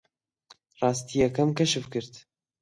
ڕاستییەکەم 0.81 1.49
کەشف 1.57 1.85
کرد. 1.93 2.13